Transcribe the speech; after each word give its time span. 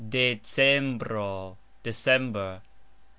Decembro: 0.09 1.59
December. 1.83 2.63